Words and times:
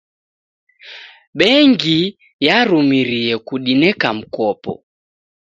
Bengi 1.37 1.99
yarumirie 2.45 3.33
kudineka 3.47 4.07
mkopo. 4.19 4.73